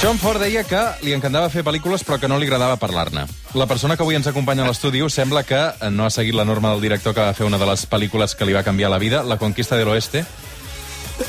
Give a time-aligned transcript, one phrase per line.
[0.00, 3.26] John Ford deia que li encantava fer pel·lícules però que no li agradava parlar-ne.
[3.52, 5.58] La persona que avui ens acompanya a l'estudi sembla que
[5.92, 8.48] no ha seguit la norma del director que va fer una de les pel·lícules que
[8.48, 10.24] li va canviar la vida, La conquista de l'oeste,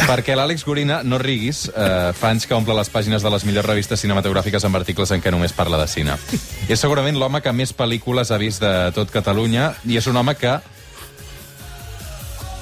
[0.07, 3.67] perquè l'Àlex Gorina, no riguis, eh, fa anys que omple les pàgines de les millors
[3.67, 6.15] revistes cinematogràfiques amb articles en què només parla de cine.
[6.69, 10.35] És segurament l'home que més pel·lícules ha vist de tot Catalunya i és un home
[10.35, 10.61] que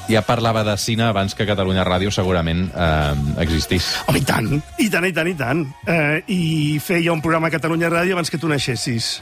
[0.10, 3.88] ja parlava de cine abans que Catalunya Ràdio segurament eh, existís.
[4.10, 4.50] Home, i tant,
[4.82, 5.66] i tant, i tant, i tant.
[5.86, 6.44] Eh, I
[6.84, 9.20] feia un programa a Catalunya Ràdio abans que tu naixessis.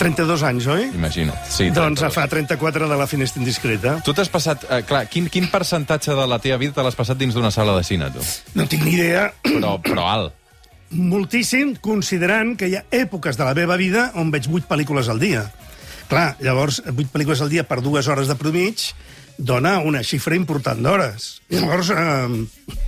[0.00, 0.88] 32 anys, oi?
[0.96, 1.36] Imagina't.
[1.44, 2.14] Sí, doncs 32.
[2.14, 3.98] fa 34 de la finestra indiscreta.
[4.04, 4.64] Tu t'has passat...
[4.70, 7.76] Eh, clar, quin, quin percentatge de la teva vida te l'has passat dins d'una sala
[7.76, 8.24] de cine, tu?
[8.56, 9.28] No tinc ni idea.
[9.44, 10.36] Però, però alt.
[10.90, 15.20] Moltíssim, considerant que hi ha èpoques de la meva vida on veig 8 pel·lícules al
[15.22, 15.44] dia.
[16.10, 18.88] Clar, llavors, 8 pel·lícules al dia per dues hores de promig
[19.40, 21.40] dona una xifra important d'hores.
[21.50, 22.78] Llavors, eh,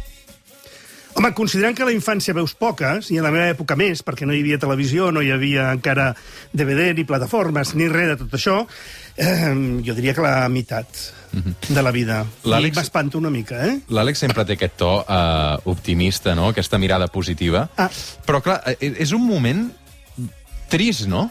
[1.15, 4.33] Home, considerant que la infància veus poques, i a la meva època més, perquè no
[4.33, 6.07] hi havia televisió, no hi havia encara
[6.57, 8.55] DVD, ni plataformes, ni res de tot això,
[9.21, 9.51] eh,
[9.85, 10.89] jo diria que la meitat
[11.69, 12.23] de la vida.
[12.47, 13.75] I L'Àlex- m'espanto una mica, eh?
[13.93, 16.49] L'Àlex sempre té aquest to eh, optimista, no?
[16.49, 17.67] Aquesta mirada positiva.
[17.77, 17.91] Ah.
[18.25, 19.67] Però, clar, eh, és un moment
[20.73, 21.31] trist, no?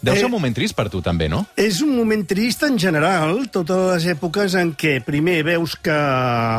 [0.00, 1.44] Deu ser Eh, un moment trist per tu, també, no?
[1.60, 5.98] És un moment trist en general, totes les èpoques en què primer veus que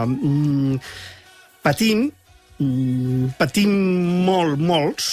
[0.05, 0.77] mm,
[1.65, 2.11] patim,
[2.59, 3.73] mm, patim
[4.27, 5.09] molt, molts,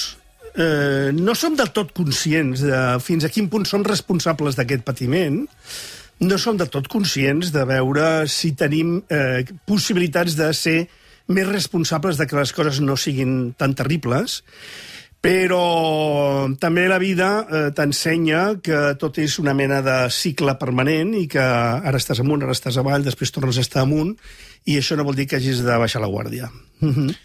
[0.54, 5.46] eh, no som del tot conscients de fins a quin punt som responsables d'aquest patiment,
[6.20, 10.78] no som del tot conscients de veure si tenim eh, possibilitats de ser
[11.28, 14.42] més responsables de que les coses no siguin tan terribles,
[15.20, 21.26] però també la vida eh, t'ensenya que tot és una mena de cicle permanent i
[21.30, 24.14] que ara estàs amunt, ara estàs avall, després tornes a estar amunt,
[24.68, 26.52] i això no vol dir que hagis de baixar la guàrdia.
[26.80, 27.16] Mhm.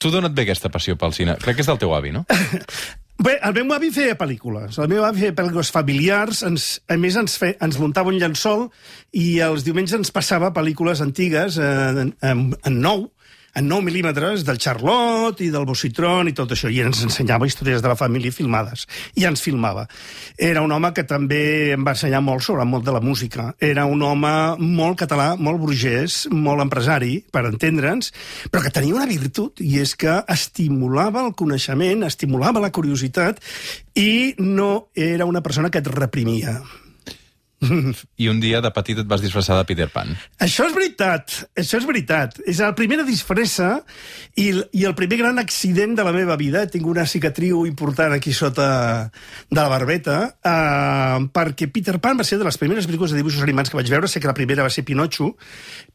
[0.00, 1.36] Tu d'on et ve aquesta passió pel cine?
[1.36, 2.24] Crec que és del teu avi, no?
[3.20, 4.78] Bé, el meu avi feia pel·lícules.
[4.80, 6.40] El meu avi feia pel·lícules familiars.
[6.46, 8.70] Ens, a més, ens, fe, ens muntava un llençol
[9.12, 13.10] i els diumenges ens passava pel·lícules antigues eh, en, en, en nou,
[13.54, 17.82] en 9 mil·límetres, del Charlotte i del Bossitron i tot això, i ens ensenyava històries
[17.82, 18.86] de la família filmades.
[19.18, 19.86] I ens filmava.
[20.38, 23.50] Era un home que també em va ensenyar molt sobre món de la música.
[23.58, 28.12] Era un home molt català, molt burgès, molt empresari, per entendre'ns,
[28.50, 33.42] però que tenia una virtut, i és que estimulava el coneixement, estimulava la curiositat,
[33.98, 36.60] i no era una persona que et reprimia.
[38.16, 40.14] I un dia de petit et vas disfressar de Peter Pan.
[40.40, 42.38] Això és veritat, això és veritat.
[42.48, 43.82] És la primera disfressa
[44.40, 46.64] i, i el primer gran accident de la meva vida.
[46.72, 48.68] Tinc una cicatriu important aquí sota
[49.50, 53.44] de la barbeta, eh, perquè Peter Pan va ser de les primeres pel·lícules de dibuixos
[53.44, 54.08] animats que vaig veure.
[54.08, 55.34] Sé que la primera va ser Pinocho,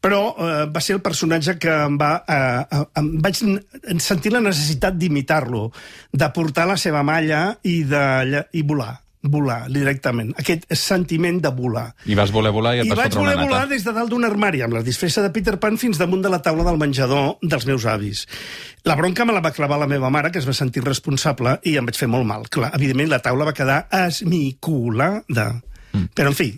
[0.00, 2.12] però eh, va ser el personatge que em va...
[2.26, 3.42] Eh, em vaig
[4.02, 5.66] sentir la necessitat d'imitar-lo,
[6.12, 8.94] de portar la seva malla i, de, i volar
[9.32, 11.86] volar directament, aquest sentiment de volar.
[12.06, 13.52] I vas voler volar i et I vas vaig fotre una voler nata.
[13.54, 16.32] volar des de dalt d'un armari amb la disfressa de Peter Pan fins damunt de
[16.32, 18.26] la taula del menjador dels meus avis.
[18.84, 21.76] La bronca me la va clavar la meva mare, que es va sentir responsable, i
[21.76, 22.46] em vaig fer molt mal.
[22.50, 25.50] Clar, evidentment, la taula va quedar esmicolada.
[25.92, 26.08] Mm.
[26.14, 26.52] Però, en fi...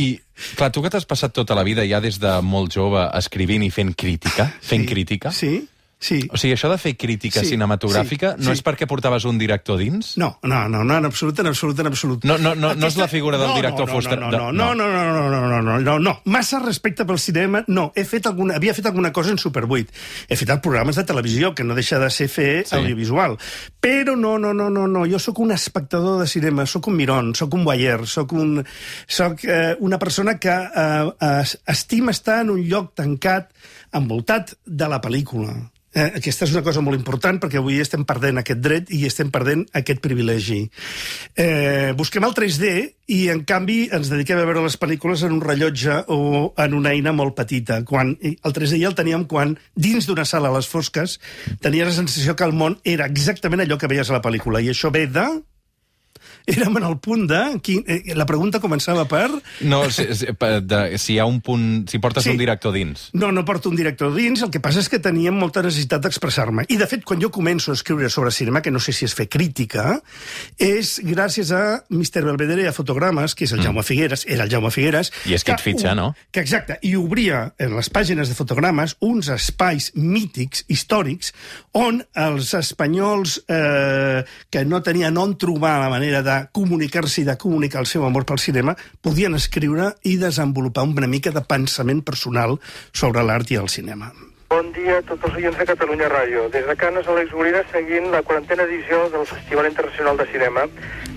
[0.00, 0.14] I,
[0.56, 3.72] clar, tu que t'has passat tota la vida ja des de molt jove escrivint i
[3.74, 5.32] fent crítica, fent crítica...
[5.34, 5.58] Sí,
[6.00, 6.22] sí.
[6.32, 8.58] O sigui, això de fer crítica Sí, cinematogràfica sí, no sí.
[8.58, 10.16] és perquè portaves un director dins?
[10.16, 12.24] No, no, no, no, en absolut, en absolut, en absolut.
[12.24, 14.36] No, no, no, no és la figura del no, director no, no, Foster- No, de-
[14.38, 16.20] no, no, no, no, no, no, no, no, no, no.
[16.24, 17.92] Massa respecte pel cinema, no.
[17.94, 19.92] He fet alguna, havia fet alguna cosa en Super 8.
[20.28, 22.74] He fet programes de televisió, que no deixa de ser fer Sí.
[22.76, 23.36] audiovisual.
[23.80, 25.04] Però no, no, no, no, no.
[25.06, 28.64] Jo sóc un espectador de cinema, sóc un miron, sóc un voyeur, sóc, un,
[29.06, 31.12] sóc eh, una persona que eh,
[31.42, 33.50] es- estima estar en un lloc tancat,
[33.92, 35.70] envoltat de la pel·lícula.
[35.90, 39.32] Eh, aquesta és una cosa molt important perquè avui estem perdent aquest dret i estem
[39.34, 40.60] perdent aquest privilegi.
[41.34, 42.70] Eh, busquem el 3D
[43.10, 46.20] i, en canvi, ens dediquem a veure les pel·lícules en un rellotge o
[46.62, 47.80] en una eina molt petita.
[47.82, 51.18] Quan, el 3D ja el teníem quan, dins d'una sala a les fosques,
[51.58, 54.62] tenies la sensació que el món era exactament allò que veies a la pel·lícula.
[54.62, 55.26] I això ve de...
[56.50, 57.40] Érem en el punt de...
[57.62, 59.28] Quin, eh, la pregunta començava per...
[59.66, 61.86] No, si, si, de, si hi ha un punt...
[61.90, 62.30] Si portes Sí.
[62.34, 63.08] un director dins.
[63.16, 66.64] No, no porto un director dins, el que passa és que teníem molta necessitat d'expressar-me.
[66.68, 69.14] I, de fet, quan jo començo a escriure sobre cinema, que no sé si és
[69.16, 70.00] fer crítica,
[70.58, 72.24] és gràcies a Mr.
[72.26, 75.12] Belvedere a Fotogrames, que és el Jaume Figueres, era el Jaume Figueres...
[75.26, 76.08] I és qui et que fitxa, ob- no?
[76.32, 81.32] Que exacte, i obria en les pàgines de Fotogrames uns espais mítics, històrics,
[81.76, 87.36] on els espanyols eh, que no tenien on trobar la manera de comunicar-se i de
[87.38, 92.58] comunicar el seu amor pel cinema, podien escriure i desenvolupar una mica de pensament personal
[92.92, 94.12] sobre l'art i el cinema.
[94.50, 96.48] Bon dia a tots els oients de Catalunya Ràdio.
[96.50, 100.64] Des de Canes, Àlex Gorina, seguint la quarantena edició del Festival Internacional de Cinema,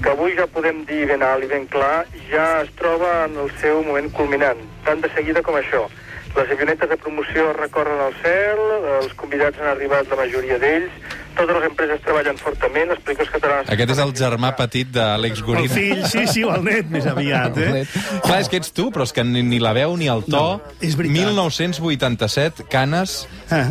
[0.03, 3.49] que avui ja podem dir ben alt i ben clar, ja es troba en el
[3.63, 5.87] seu moment culminant, tant de seguida com això.
[6.35, 8.61] Les avionetes de promoció recorren al cel,
[8.99, 10.93] els convidats han arribat la majoria d'ells,
[11.37, 13.71] totes les empreses treballen fortament, les pel·lícules catalanes...
[13.73, 15.73] Aquest és el germà petit d'Àlex El Gorina.
[15.73, 17.83] fill, sí, sí, o el net, més aviat, eh?
[18.23, 20.35] Clar, és que ets tu, però és que ni, ni la veu ni el to...
[20.35, 21.17] No, és veritat.
[21.19, 23.67] 1987, Canes, Ah.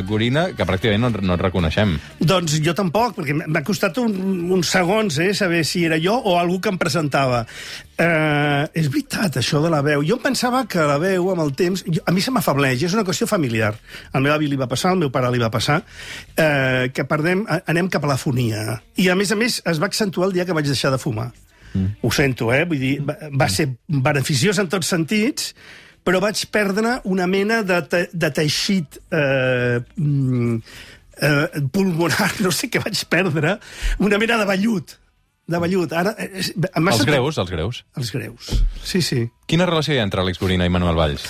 [0.00, 1.96] uh, Gorina, que pràcticament no, no et reconeixem.
[2.24, 4.14] Doncs jo tampoc, perquè m'ha costat un,
[4.54, 7.42] uns segons eh, saber si era jo o algú que em presentava.
[8.00, 10.02] Eh, és veritat, això de la veu.
[10.06, 11.84] Jo em pensava que la veu, amb el temps...
[11.84, 13.74] Jo, a mi se m'afableix, és una qüestió familiar.
[14.12, 15.78] Al meu avi li va passar, al meu pare li va passar,
[16.36, 18.80] eh, que perdem, anem cap a la fonia.
[18.96, 21.30] I, a més a més, es va accentuar el dia que vaig deixar de fumar.
[21.74, 21.96] Mm.
[22.02, 22.64] Ho sento, eh?
[22.68, 25.50] Vull dir, va, va ser beneficiós en tots sentits,
[26.06, 30.60] però vaig perdre una mena de, te, de teixit eh, mm,
[31.20, 33.56] eh, pulmonar, no sé què vaig perdre,
[33.98, 34.96] una mena de vellut.
[35.46, 35.92] De vellut.
[35.94, 37.84] Ara, eh, eh, Els sentit- greus, els greus.
[38.00, 38.48] Els greus.
[38.82, 39.24] Sí, sí.
[39.46, 41.26] Quina relació hi ha entre Àlex Gorina i Manuel Valls?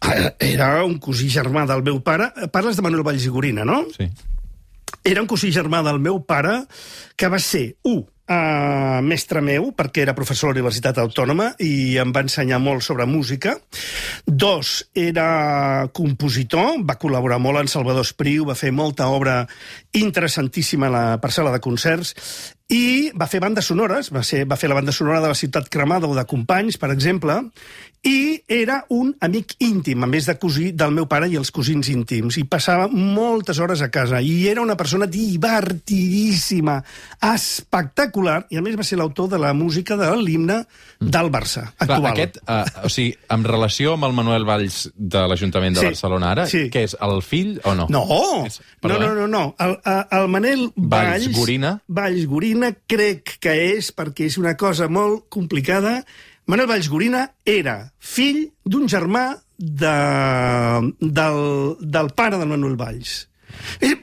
[0.00, 2.30] Ah, Era un cosí germà del meu pare.
[2.54, 3.82] Parles de Manuel Valls i Gorina, no?
[3.92, 4.06] Sí.
[5.10, 6.52] Era un cosí germà del meu pare
[7.18, 11.98] que va ser, un, uh, mestre meu, perquè era professor a la Universitat Autònoma i
[11.98, 13.56] em va ensenyar molt sobre música.
[14.22, 19.42] Dos, era compositor, va col·laborar molt en Salvador Espriu, va fer molta obra
[19.98, 22.14] interessantíssima a la parcel·la de concerts
[22.70, 25.68] i va fer bandes sonores, va, ser, va fer la banda sonora de la Ciutat
[25.68, 27.40] Cremada o de Companys, per exemple,
[28.06, 31.90] i era un amic íntim, a més de cosí del meu pare i els cosins
[31.92, 36.78] íntims, i passava moltes hores a casa, i era una persona divertidíssima,
[37.32, 40.62] espectacular, i a més va ser l'autor de la música de l'himne
[41.00, 42.00] del Barça, actual.
[42.06, 45.90] Clar, aquest, uh, o sigui, en relació amb el Manuel Valls de l'Ajuntament de Sí,
[45.92, 46.66] Barcelona ara, sí.
[46.72, 47.86] què és, el fill o no?
[47.92, 48.06] No,
[48.46, 49.42] És- no, no, no, no.
[49.60, 51.36] El, el Manel Valls Valls...
[51.36, 51.74] Gorina.
[51.88, 52.59] Valls Gorina
[52.90, 56.00] crec que és, perquè és una cosa molt complicada,
[56.50, 59.96] Manel Valls Gorina era fill d'un germà de,
[61.00, 61.40] del,
[61.80, 63.26] del pare del Manuel Valls.
[63.80, 63.94] Eh,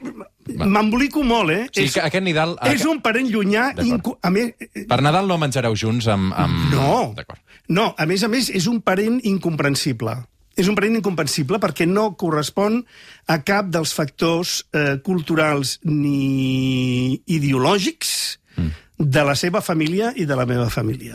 [0.48, 1.66] M'embolico molt, eh?
[1.74, 2.54] Sigui, que aquest Nidal...
[2.70, 3.68] és un parent llunyà...
[3.84, 4.14] Incu...
[4.24, 6.32] A més, eh, Per Nadal no menjareu junts amb...
[6.32, 6.72] amb...
[6.72, 7.12] no,
[7.68, 10.16] no, a més a més, és un parent incomprensible.
[10.58, 12.80] És un parent incomprensible perquè no correspon
[13.30, 18.84] a cap dels factors eh, culturals ni ideològics Mm.
[18.98, 21.14] de la seva família i de la meva família.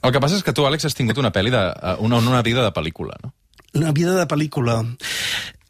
[0.00, 2.40] El que passa és que tu, Àlex, has tingut una, pel·li de, eh, una, una
[2.42, 3.34] vida de pel·lícula, no?
[3.76, 4.80] Una vida de pel·lícula.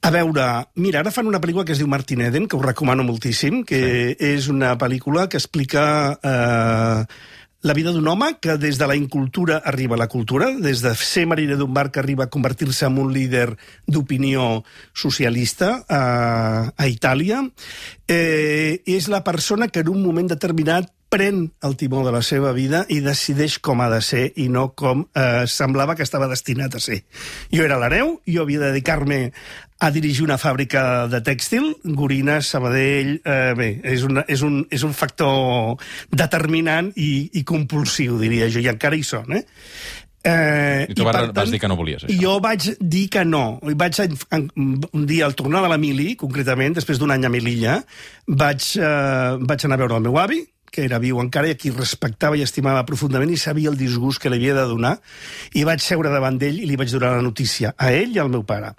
[0.01, 0.47] A veure,
[0.81, 3.83] mira, ara fan una pel·lícula que es diu Martin Eden, que us recomano moltíssim, que
[3.83, 4.31] sí.
[4.31, 5.83] és una pel·lícula que explica
[6.23, 7.03] eh,
[7.63, 10.95] la vida d'un home que des de la incultura arriba a la cultura, des de
[10.97, 14.63] ser mariner d'un bar que arriba a convertir-se en un líder d'opinió
[14.95, 17.43] socialista a, a Itàlia.
[18.09, 22.53] Eh, és la persona que en un moment determinat pren el timó de la seva
[22.55, 26.77] vida i decideix com ha de ser i no com eh, semblava que estava destinat
[26.79, 27.01] a ser.
[27.51, 29.19] Jo era l'hereu, jo havia de dedicar-me
[29.81, 33.17] a dirigir una fàbrica de tèxtil, Gorina, Sabadell...
[33.25, 35.81] Eh, bé, és, una, és, un, és un factor
[36.13, 39.43] determinant i, i compulsiu, diria jo, i encara hi són, eh?
[40.21, 42.19] Eh, I tu vas- per vas dir que no volies, això.
[42.21, 43.59] Jo vaig dir que no.
[43.65, 43.97] I vaig,
[44.37, 47.79] un dia, al tornar de la Mili, concretament, després d'un any a Melilla,
[48.29, 51.61] vaig, eh, vaig anar a veure el meu avi, que era viu encara i a
[51.61, 54.97] qui respectava i estimava profundament i sabia el disgust que li havia de donar,
[55.55, 58.33] i vaig seure davant d'ell i li vaig donar la notícia, a ell i al
[58.33, 58.75] meu pare.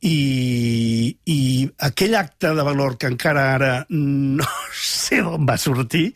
[0.00, 1.40] I, i
[1.84, 4.46] aquell acte de valor que encara ara no
[4.80, 6.06] sé d'on va sortir,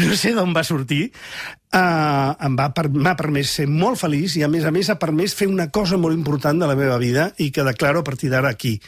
[0.00, 1.10] no sé d'on va sortir,
[1.76, 4.96] uh, em va per, m'ha permès ser molt feliç i, a més a més, ha
[5.00, 8.32] permès fer una cosa molt important de la meva vida i que declaro a partir
[8.32, 8.78] d'ara aquí.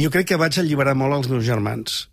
[0.00, 2.04] Jo crec que vaig alliberar molt els meus germans,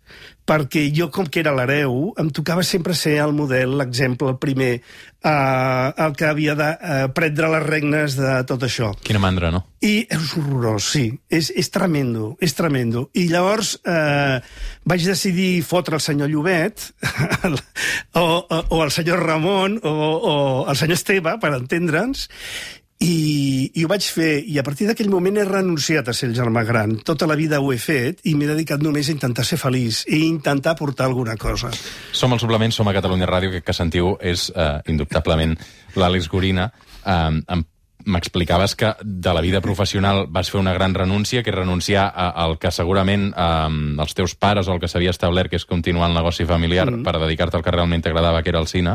[0.48, 4.70] perquè jo, com que era l'hereu, em tocava sempre ser el model, l'exemple, el primer,
[4.80, 8.94] eh, el que havia de eh, prendre les regnes de tot això.
[9.04, 9.64] Quina mandra, no?
[9.84, 11.04] I és horrorós, sí.
[11.28, 13.04] És, és tremendo, és tremendo.
[13.12, 14.40] I llavors eh,
[14.88, 16.88] vaig decidir fotre el senyor Llobet,
[17.52, 20.34] o, o, o el senyor Ramon, o, o
[20.70, 22.26] el senyor Esteve, per entendre'ns,
[23.00, 26.34] i, i ho vaig fer, i a partir d'aquell moment he renunciat a ser el
[26.36, 26.96] germà gran.
[27.06, 30.24] Tota la vida ho he fet i m'he dedicat només a intentar ser feliç i
[30.26, 31.70] intentar portar alguna cosa.
[32.12, 35.54] Som al suplement, som a Catalunya Ràdio, que, que sentiu és uh, indubtablement
[35.96, 36.70] l'Àlex Gorina.
[37.06, 37.64] Em
[38.08, 42.30] M'explicaves que de la vida professional vas fer una gran renúncia, que és renunciar a-
[42.40, 46.08] al que segurament um, els teus pares o el que s'havia establert, que és continuar
[46.08, 47.02] el negoci familiar, mm.
[47.04, 48.94] per dedicar-te al que realment t'agradava, que era el cine.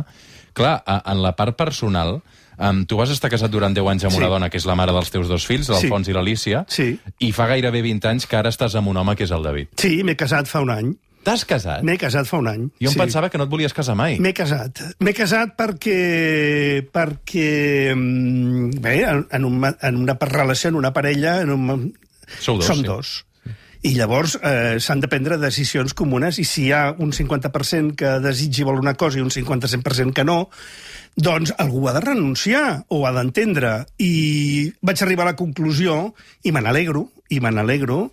[0.55, 2.23] Clar, a, en la part personal,
[2.57, 4.19] Um, tu vas estar casat durant 10 anys amb Sí.
[4.19, 6.99] una dona que és la mare dels teus dos fills, l'Alfons i l'Alícia, Sí.
[7.19, 9.67] i fa gairebé 20 anys que ara estàs amb un home que és el David.
[9.77, 10.93] Sí, m'he casat fa un any.
[11.23, 11.83] T'has casat?
[11.87, 12.63] M'he casat fa un any.
[12.81, 12.99] Jo em sí.
[12.99, 14.17] pensava que no et volies casar mai.
[14.19, 14.81] M'he casat.
[14.99, 16.83] M'he casat perquè...
[16.91, 18.95] perquè mm, bé,
[19.31, 21.39] en, un, en una relació, en una parella...
[21.41, 21.93] En un,
[22.39, 22.83] Sou dos, som sí.
[22.83, 23.25] dos.
[23.83, 28.13] I llavors eh, s'han de prendre decisions comunes i si hi ha un 50% que
[28.23, 30.49] desitgi vol una cosa i un 50% que no,
[31.15, 33.83] doncs algú ha de renunciar o ha d'entendre.
[33.97, 38.07] I vaig arribar a la conclusió, i me n'alegro, i me n'alegro,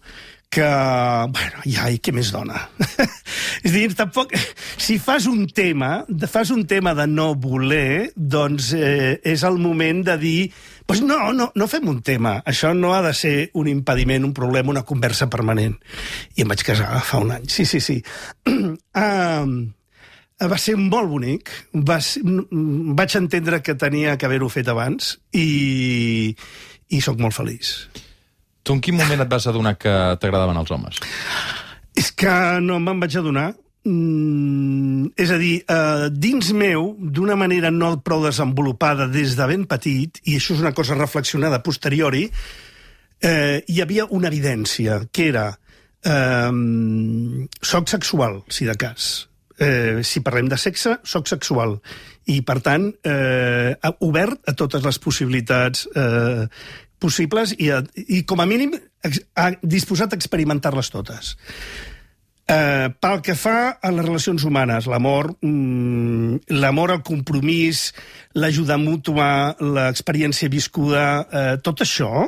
[0.50, 0.66] que,
[1.30, 2.64] bueno, ja, i què més dona?
[3.62, 4.34] és a dir, tampoc...
[4.80, 10.02] Si fas un tema, fas un tema de no voler, doncs eh, és el moment
[10.08, 10.40] de dir
[10.90, 12.40] pues no, no, no fem un tema.
[12.50, 15.76] Això no ha de ser un impediment, un problema, una conversa permanent.
[16.34, 17.46] I em vaig casar fa un any.
[17.46, 18.00] Sí, sí, sí.
[18.50, 19.52] um,
[20.48, 21.50] va ser molt bonic.
[21.86, 26.30] Va ser, vaig entendre que tenia que haver-ho fet abans i,
[26.88, 27.74] i sóc molt feliç.
[28.62, 31.00] Tu en quin moment et vas adonar que t'agradaven els homes?
[31.96, 32.32] És que
[32.64, 33.50] no me'n vaig adonar.
[33.84, 39.64] Mm, és a dir, eh, dins meu, d'una manera no prou desenvolupada des de ben
[39.64, 42.28] petit, i això és una cosa reflexionada posteriori,
[43.22, 45.58] eh, hi havia una evidència, que era
[46.04, 46.52] eh,
[47.62, 49.29] soc sexual, si de cas.
[49.60, 51.76] Eh, si parlem de sexe, soc sexual.
[52.32, 53.76] I, per tant, eh,
[54.06, 56.46] obert a totes les possibilitats eh,
[57.00, 58.72] possibles i, a, i com a mínim,
[59.04, 61.34] ex, a, disposat a experimentar-les totes.
[62.50, 67.90] Eh, pel que fa a les relacions humanes, l'amor, mm, l'amor al compromís,
[68.34, 72.26] l'ajuda mútua, l'experiència viscuda, eh, tot això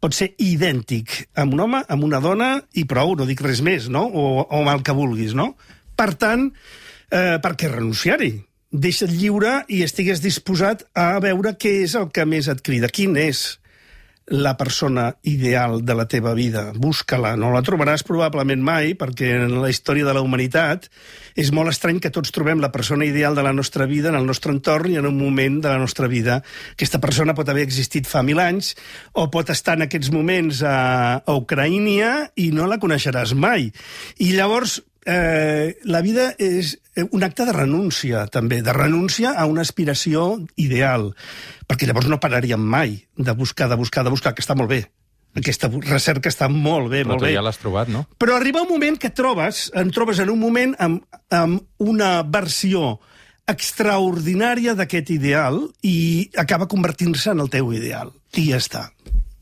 [0.00, 3.90] pot ser idèntic amb un home, amb una dona i prou, no dic res més,
[3.90, 4.06] no?
[4.06, 5.56] O, o amb el que vulguis, no?
[5.98, 6.50] Per tant,
[7.10, 8.34] eh, per què renunciar-hi?
[8.70, 12.90] Deixa't lliure i estigues disposat a veure què és el que més et crida.
[12.92, 13.58] Quin és
[14.28, 16.72] la persona ideal de la teva vida.
[16.76, 17.34] Busca-la.
[17.36, 20.88] No la trobaràs probablement mai, perquè en la història de la humanitat
[21.34, 24.28] és molt estrany que tots trobem la persona ideal de la nostra vida en el
[24.28, 26.42] nostre entorn i en un moment de la nostra vida.
[26.76, 28.74] Aquesta persona pot haver existit fa mil anys
[29.14, 33.72] o pot estar en aquests moments a, a Ucraïnia i no la coneixeràs mai.
[34.20, 36.76] I llavors eh, la vida és
[37.10, 41.12] un acte de renúncia, també, de renúncia a una aspiració ideal,
[41.70, 44.82] perquè llavors no pararíem mai de buscar, de buscar, de buscar, que està molt bé.
[45.38, 47.32] Aquesta recerca està molt bé, Però molt bé.
[47.34, 48.06] ja l'has trobat, no?
[48.18, 52.98] Però arriba un moment que trobes, en trobes en un moment amb, amb una versió
[53.48, 58.10] extraordinària d'aquest ideal i acaba convertint-se en el teu ideal.
[58.36, 58.88] I ja està.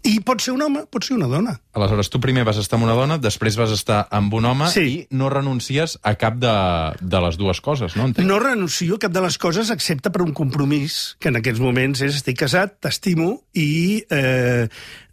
[0.07, 1.57] I pot ser un home, pot ser una dona.
[1.75, 4.85] Aleshores, tu primer vas estar amb una dona, després vas estar amb un home Sí.
[5.11, 6.53] i no renuncies a cap de,
[7.01, 8.07] de les dues coses, no?
[8.07, 8.27] Entenc.
[8.29, 12.05] No renuncio a cap de les coses excepte per un compromís, que en aquests moments
[12.07, 14.69] és estic casat, t'estimo i eh,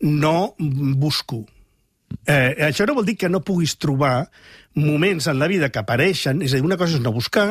[0.06, 1.42] no busco.
[2.30, 4.30] Eh, això no vol dir que no puguis trobar
[4.78, 7.48] moments en la vida que apareixen, és a dir, una cosa és no buscar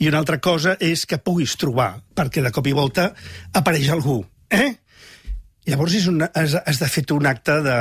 [0.00, 3.10] i una altra cosa és que puguis trobar, perquè de cop i volta
[3.52, 4.22] apareix algú.
[4.50, 4.78] Eh?
[5.68, 7.74] Llavors és una, has, has de fer tu un acte de...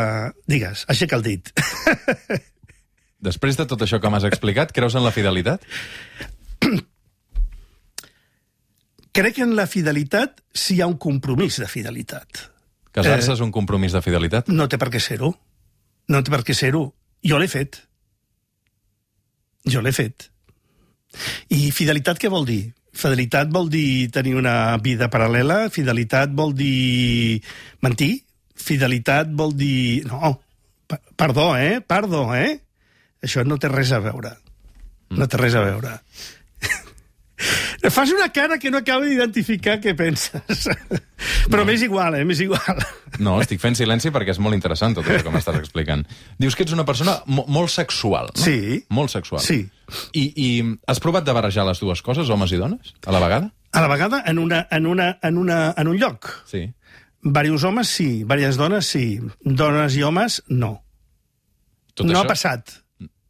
[0.52, 1.52] Digues, aixeca el dit.
[3.30, 5.64] Després de tot això que m'has explicat, creus en la fidelitat?
[9.16, 12.46] Crec en la fidelitat si hi ha un compromís de fidelitat.
[12.96, 13.36] Casar-se Eh.
[13.38, 14.48] és un compromís de fidelitat?
[14.50, 15.32] No té per què ser-ho.
[16.10, 16.84] No té per què ser-ho.
[17.26, 17.82] Jo l'he fet.
[19.68, 20.30] Jo l'he fet.
[21.50, 22.74] I fidelitat què vol dir?
[22.96, 27.40] Fidelitat vol dir tenir una vida paral·lela, fidelitat vol dir
[27.86, 28.24] mentir,
[28.58, 30.06] fidelitat vol dir...
[30.10, 30.34] No,
[31.16, 31.80] perdó, eh?
[31.86, 32.58] Perdó, eh?
[33.24, 34.34] Això no té res a veure.
[35.16, 35.98] No té res a veure.
[37.88, 40.66] Fas una cara que no acabo d'identificar què penses.
[41.52, 42.26] Però m'és igual, eh?
[42.28, 42.82] M'és igual.
[43.24, 46.04] No, estic fent silenci perquè és molt interessant tot això que m'estàs explicant.
[46.42, 48.44] Dius que ets una persona mo molt sexual, no?
[48.44, 48.82] Sí.
[48.92, 49.44] Molt sexual.
[49.46, 49.62] Sí.
[50.12, 50.50] I, I
[50.92, 53.54] has provat de barrejar les dues coses, homes i dones, a la vegada?
[53.72, 56.30] A la vegada, en, una, en, una, en, una, en un lloc.
[56.50, 56.66] Sí.
[57.22, 58.24] Varios homes, sí.
[58.24, 59.20] Varias dones, sí.
[59.42, 60.80] Dones i homes, no.
[61.94, 62.80] Tot no això, ha passat.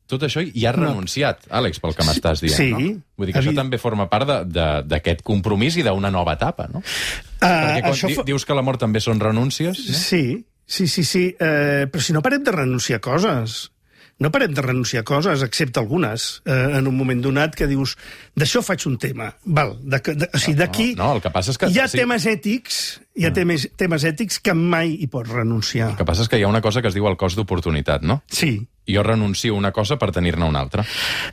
[0.09, 2.69] Tot això i has renunciat, Àlex, pel que m'estàs dient, sí.
[2.73, 2.79] no?
[3.19, 4.47] Vull dir que Evi- això també forma part
[4.89, 6.81] d'aquest compromís i d'una nova etapa, no?
[6.81, 9.97] Uh, Perquè quan això di dius que l'amor també són renúncies, no?
[9.99, 10.23] Sí,
[10.65, 11.27] sí, sí, sí.
[11.39, 13.69] Eh, però si no parem de renunciar a coses.
[14.19, 17.93] No parem de renunciar a coses, excepte algunes, eh, en un moment donat que dius,
[18.35, 19.29] d'això faig un tema.
[19.45, 20.89] Val, de, de, o sigui, d'aquí...
[20.99, 21.69] No, no, el que passa és que...
[21.71, 22.81] Hi ha sí, temes ètics,
[23.15, 25.93] hi ha temes, temes ètics que mai hi pots renunciar.
[25.93, 28.03] El que passa és que hi ha una cosa que es diu el cost d'oportunitat,
[28.03, 28.19] no?
[28.27, 28.57] Sí.
[28.89, 30.83] Jo renuncio a una cosa per tenir-ne una altra.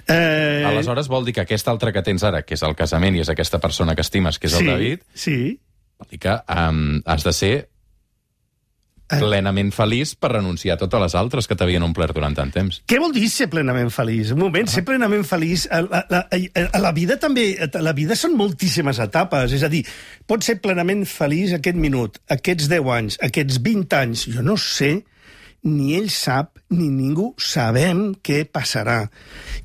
[0.07, 3.27] Eh, Aleshores vol dir que aquesta altra que tens ara, que és el casament i
[3.27, 5.39] és aquesta persona que estimes, que és el sí, David, Sí,
[5.97, 7.55] Vol dir que um, has de ser.
[9.07, 12.81] Plenament feliç per renunciar a totes les altres que t'havien omplert durant tant temps.
[12.89, 14.33] Què vol dir ser plenament feliç?
[14.35, 15.67] Un moment, ser plenament feliç...
[15.71, 17.49] A la, a, a, a la vida també...
[17.63, 19.55] A la vida són moltíssimes etapes.
[19.57, 19.85] És a dir,
[20.27, 24.27] pots ser plenament feliç aquest minut, aquests 10 anys, aquests 20 anys.
[24.35, 24.97] Jo no sé,
[25.67, 29.05] ni ell sap, ni ningú sabem què passarà.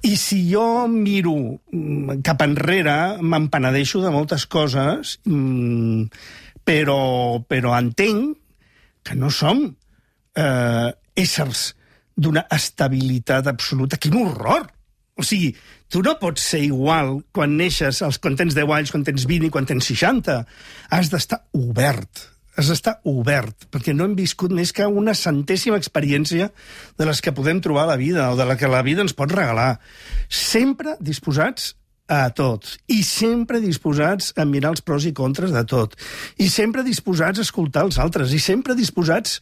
[0.05, 1.35] I si jo miro
[1.73, 6.05] mm, cap enrere, m'empenedeixo de moltes coses, mm,
[6.65, 8.37] però, però entenc
[9.03, 11.71] que no som eh, éssers
[12.15, 13.99] d'una estabilitat absoluta.
[14.01, 14.67] Quin horror!
[15.19, 15.51] O sigui,
[15.91, 19.49] tu no pots ser igual quan neixes, als, quan tens 10 anys, quan tens 20
[19.49, 20.37] i quan tens 60.
[20.95, 22.27] Has d'estar obert.
[22.59, 26.49] Has d'estar obert, perquè no hem viscut més que una centèsima experiència
[26.99, 29.15] de les que podem trobar a la vida, o de la que la vida ens
[29.15, 29.77] pot regalar.
[30.27, 31.71] Sempre disposats
[32.11, 32.67] a tot.
[32.91, 35.95] I sempre disposats a mirar els pros i contres de tot.
[36.43, 38.33] I sempre disposats a escoltar els altres.
[38.35, 39.39] I sempre disposats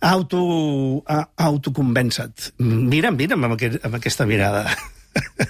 [0.00, 0.40] a, auto,
[1.06, 2.54] a autoconvèncer-te.
[2.64, 4.66] Mira'm, mira'm amb, aquest, amb aquesta mirada.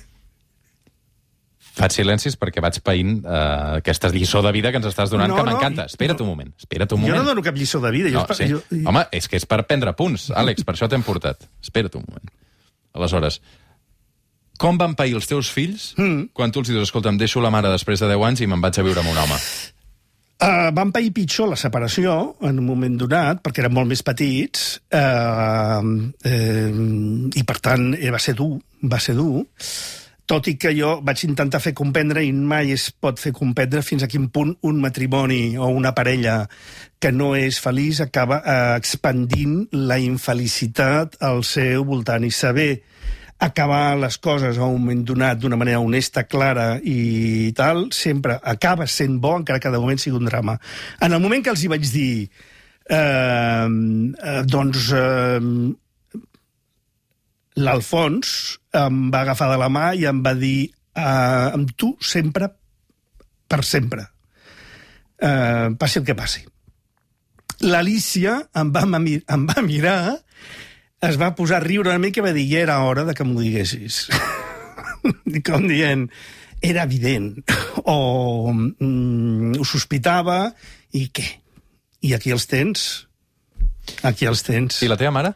[1.81, 5.37] Faig silencis perquè vaig païnt uh, aquesta lliçó de vida que ens estàs donant, No,
[5.39, 5.87] que no, m'encanta.
[5.87, 6.25] i- Espera't no.
[6.27, 7.23] un moment, espera't un Jo moment.
[7.23, 8.11] no dono cap lliçó de vida.
[8.13, 8.49] Jo, No, sí.
[8.51, 11.47] jo, Home, és que és per prendre punts, Àlex, per això t'hem portat.
[11.63, 12.29] Espera't un moment.
[12.93, 13.41] Aleshores,
[14.61, 16.31] com van pair els teus fills mm.
[16.37, 18.63] quan tu els dius, escolta, em deixo la mare després de 10 anys i me'n
[18.63, 19.39] vaig a viure amb un home?
[20.41, 22.15] Uh, van pair pitjor la separació
[22.49, 26.79] en un moment donat, perquè eren molt més petits, uh, uh,
[27.37, 28.55] i per tant eh, va ser dur,
[28.89, 29.43] va ser dur,
[30.31, 34.05] tot i que jo vaig intentar fer comprendre i mai es pot fer comprendre fins
[34.07, 36.45] a quin punt un matrimoni o una parella
[37.03, 42.71] que no és feliç acaba eh, expandint la infelicitat al seu voltant i saber
[43.41, 48.87] acabar les coses a un moment donat d'una manera honesta, clara i tal, sempre acaba
[48.87, 50.59] sent bo, encara que de moment sigui un drama.
[51.01, 55.41] En el moment que els hi vaig dir eh, eh, doncs eh,
[57.65, 58.37] l'Alfons
[58.77, 62.53] em va agafar de la mà i em va dir eh, amb tu sempre,
[63.49, 64.07] per sempre.
[65.21, 66.45] Eh, passi el que passi.
[67.61, 70.17] L'Alicia em, va, em va mirar,
[71.01, 73.25] es va posar a riure una mica i va dir ja era hora de que
[73.25, 74.07] m'ho diguessis.
[75.49, 76.09] Com dient,
[76.61, 77.33] era evident,
[77.89, 80.43] o mm, ho sospitava,
[80.93, 81.27] i què?
[82.05, 82.87] I aquí els tens.
[84.07, 84.83] Aquí els tens.
[84.85, 85.35] I la teva mare?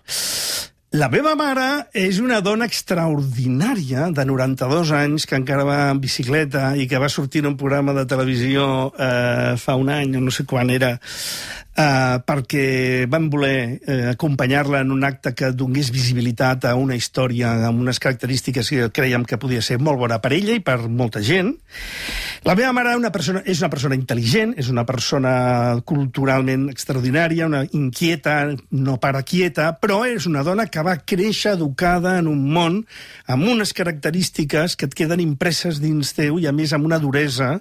[0.95, 6.69] La meva mare és una dona extraordinària de 92 anys que encara va en bicicleta
[6.79, 10.31] i que va sortir en un programa de televisió eh, fa un any, o no
[10.31, 12.67] sé quan era, eh, perquè
[13.11, 17.99] van voler eh, acompanyar-la en un acte que donés visibilitat a una història amb unes
[17.99, 21.57] característiques que creiem que podia ser molt bona per ella i per molta gent.
[22.45, 25.31] La meva mare una persona, és una persona intel·ligent, és una persona
[25.89, 28.35] culturalment extraordinària, una inquieta,
[28.85, 32.77] no para quieta, però és una dona que va créixer educada en un món
[33.33, 37.55] amb unes característiques que et queden impresses dins teu i, a més, amb una duresa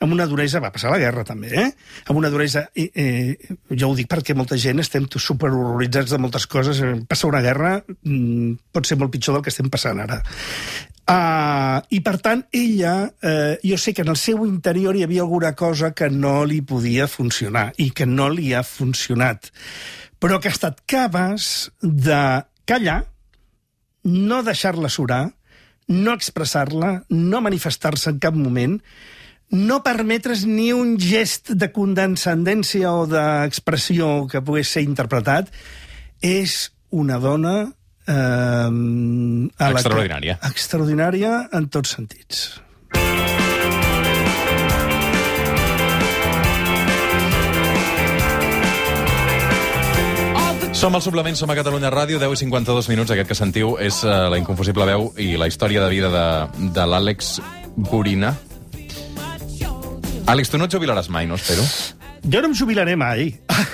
[0.00, 1.70] amb una duresa, va passar la guerra també, eh?
[2.06, 6.20] amb una duresa, eh, eh, jo ho dic perquè molta gent estem super horroritzats de
[6.22, 10.20] moltes coses, passar una guerra mm, pot ser molt pitjor del que estem passant ara.
[11.08, 15.22] Uh, I, per tant, ella, eh, jo sé que en el seu interior hi havia
[15.24, 19.48] alguna cosa que no li podia funcionar i que no li ha funcionat,
[20.20, 22.20] però que ha estat capaç de
[22.68, 23.00] callar,
[24.04, 25.24] no deixar-la surar,
[25.88, 28.76] no expressar-la, no manifestar-se en cap moment,
[29.50, 35.50] no permetre's ni un gest de condescendència o d'expressió que pogués ser interpretat,
[36.20, 37.56] és una dona
[38.08, 40.38] eh, a la Extraordinària.
[40.38, 42.48] Que, extraordinària en tots sentits.
[50.78, 53.10] Som al suplement, som a Catalunya Ràdio, 10 i 52 minuts.
[53.10, 56.84] Aquest que sentiu és uh, la inconfusible veu i la història de vida de, de
[56.86, 57.40] l'Àlex
[57.88, 58.36] Gorina.
[60.28, 61.64] Àlex, tu no et jubilaràs mai, no espero?
[62.28, 63.30] Jo no em jubilaré mai.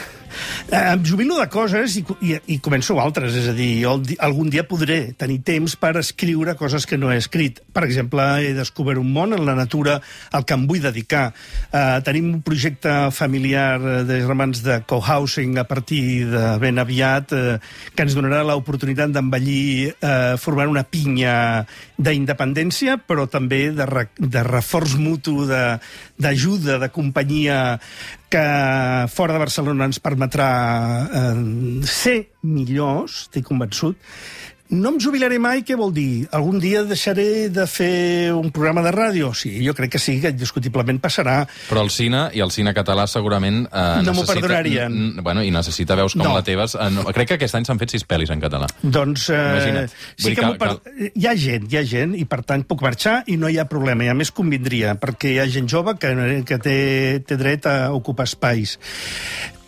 [0.75, 3.93] Em jubilo de coses i, i, i començo altres, és a dir, jo
[4.25, 7.61] algun dia podré tenir temps per escriure coses que no he escrit.
[7.75, 9.99] Per exemple, he descobert un món en la natura
[10.35, 11.29] al que em vull dedicar.
[11.69, 17.37] Uh, tenim un projecte familiar eh, de germans de cohousing a partir de ben aviat
[17.37, 17.45] uh,
[17.95, 21.37] que ens donarà l'oportunitat d'envellir uh, formant una pinya
[22.01, 25.77] d'independència, però també de, re, de reforç mutu, de-
[26.19, 27.79] d'ajuda, de, companyia
[28.31, 28.45] que
[29.15, 30.49] fora de Barcelona ens permetrà
[31.09, 33.99] eh, ser millors, estic convençut.
[34.75, 36.27] No em jubilaré mai, què vol dir?
[36.35, 39.29] Algun dia deixaré de fer un programa de ràdio?
[39.39, 41.37] Sí, jo crec que sí, que indiscutiblement passarà.
[41.69, 43.65] Però el cine, i el cine català segurament...
[43.71, 44.97] Eh, No m'ho perdonarien.
[45.23, 46.35] Bueno, i necessita veus com No.
[46.35, 46.75] la teves.
[46.75, 48.67] Eh, no, crec que aquest any s'han fet sis pel·lis en català.
[48.83, 49.95] Doncs eh, Imagina't.
[50.19, 51.11] Sí que, que- per...
[51.15, 53.69] hi ha gent, hi ha gent, i per tant puc marxar i no hi ha
[53.71, 56.11] problema, i a més convindria, perquè hi ha gent jove que,
[56.49, 56.79] que té,
[57.29, 58.79] té dret a ocupar espais.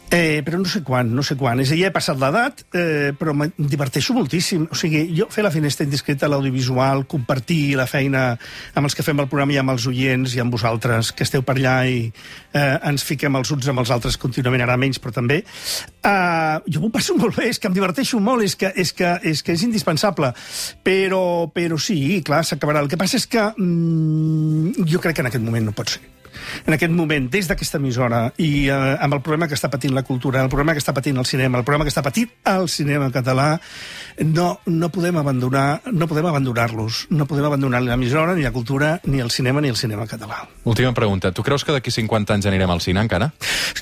[0.08, 1.58] Eh, però no sé quan, no sé quan.
[1.60, 4.68] És a dir, ja he passat l'edat, eh, però em diverteixo moltíssim.
[4.70, 8.28] O sigui, jo fer la finestra indiscreta a l'audiovisual, compartir la feina
[8.74, 11.42] amb els que fem el programa i amb els oients i amb vosaltres, que esteu
[11.42, 15.16] per allà i eh, ens fiquem els uns amb els altres contínuament, ara menys, però
[15.18, 15.42] també.
[15.42, 19.16] Eh, jo m'ho passo molt bé, és que em diverteixo molt, és que és, que,
[19.26, 20.30] és, que és indispensable.
[20.86, 22.84] Però, però sí, clar, s'acabarà.
[22.84, 26.15] El que passa és que mm, jo crec que en aquest moment no pot ser
[26.66, 30.04] en aquest moment, des d'aquesta emissora, i eh, amb el problema que està patint la
[30.06, 33.10] cultura, el problema que està patint el cinema, el problema que està patint el cinema
[33.14, 33.54] català,
[34.24, 37.06] no, no podem abandonar no podem abandonar-los.
[37.10, 40.46] No podem abandonar ni l'emissora, ni la cultura, ni el cinema, ni el cinema català.
[40.64, 41.32] Última pregunta.
[41.32, 43.32] Tu creus que d'aquí 50 anys anirem al cine encara?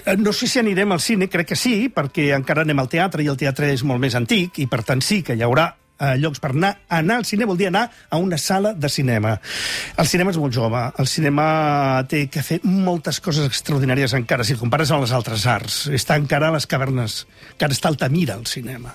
[0.04, 3.22] Eh, No sé si anirem al cine, crec que sí, perquè encara anem al teatre
[3.22, 6.14] i el teatre és molt més antic i per tant sí que hi haurà eh,
[6.18, 6.74] llocs per anar.
[6.88, 9.34] Anar al cine vol dir anar a una sala de cinema.
[9.98, 11.46] El cinema és molt jove, el cinema
[12.10, 15.78] té que fer moltes coses extraordinàries encara, si compares amb les altres arts.
[15.94, 18.94] Està encara a les cavernes, encara està Altamira, el cinema.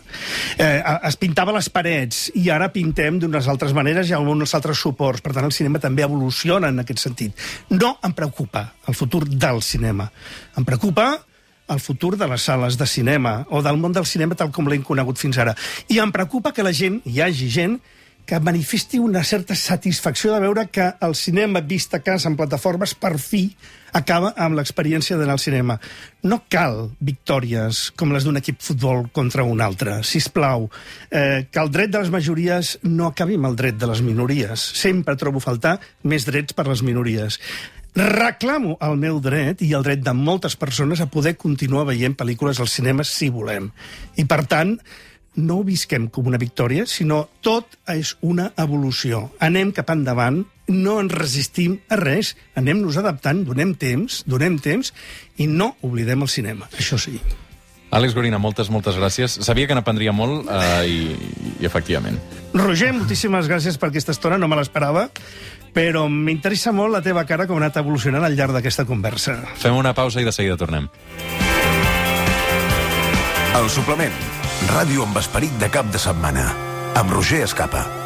[0.57, 4.55] Eh, es pintava a les parets i ara pintem d'unes altres maneres i amb uns
[4.57, 5.23] altres suports.
[5.23, 7.47] Per tant, el cinema també evoluciona en aquest sentit.
[7.69, 10.09] No em preocupa el futur del cinema.
[10.57, 11.11] Em preocupa
[11.69, 14.83] el futur de les sales de cinema o del món del cinema tal com l'hem
[14.83, 15.55] conegut fins ara.
[15.87, 17.79] I em preocupa que la gent, hi hagi gent,
[18.29, 22.93] que manifesti una certa satisfacció de veure que el cinema vist a casa en plataformes
[22.93, 23.47] per fi
[23.97, 25.79] acaba amb l'experiència d'anar al cinema.
[26.21, 30.03] No cal victòries com les d'un equip futbol contra un altre.
[30.05, 30.69] Si plau,
[31.09, 34.61] eh, que el dret de les majories no acabi amb el dret de les minories.
[34.77, 37.39] Sempre trobo faltar més drets per les minories.
[37.99, 42.61] Reclamo el meu dret i el dret de moltes persones a poder continuar veient pel·lícules
[42.63, 43.67] al cinema si volem.
[44.15, 44.77] I, per tant,
[45.35, 49.25] no ho visquem com una victòria, sinó tot és una evolució.
[49.43, 54.93] Anem cap endavant, no ens resistim a res, anem-nos adaptant, donem temps, donem temps,
[55.35, 57.19] i no oblidem el cinema, això sí.
[57.89, 59.39] Àlex Gorina, moltes, moltes gràcies.
[59.41, 60.99] Sabia que n'aprendria molt eh, i,
[61.57, 62.19] i efectivament.
[62.53, 65.07] Roger, moltíssimes gràcies per aquesta estona, no me l'esperava,
[65.73, 69.37] però m'interessa molt la teva cara com ha anat evolucionant al llarg d'aquesta conversa.
[69.59, 70.89] Fem una pausa i de seguida tornem.
[73.59, 74.13] El suplement.
[74.69, 76.49] Ràdio amb esperit de cap de setmana.
[76.99, 77.98] Amb Roger Escapa.